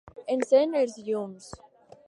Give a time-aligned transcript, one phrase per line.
[0.35, 1.53] Encén els llums.